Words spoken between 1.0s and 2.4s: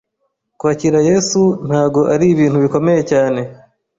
Yesu ntago ari